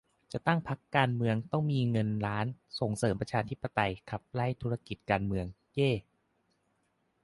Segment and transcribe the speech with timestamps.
[0.31, 2.45] จะตั้งพรรคการเมืองต้องมีเงินล้าน
[2.79, 5.91] ส่งเสริมประชาธิปไตย ขับไล่ธุรกิจการเมือง เย้!